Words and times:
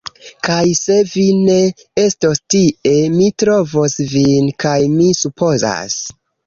Kaj 0.45 0.69
se 0.77 0.95
vi 1.11 1.25
ne 1.41 1.57
estos 2.05 2.43
tie, 2.55 2.97
mi 3.19 3.31
trovos 3.45 4.01
vin 4.17 4.53
kaj 4.67 4.77
mi 4.99 5.17
supozas 5.25 6.03